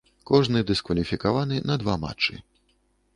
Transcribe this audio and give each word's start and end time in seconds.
Кожны 0.29 0.61
дыскваліфікаваны 0.69 1.55
на 1.73 1.77
два 1.83 1.95
матчы. 2.07 2.33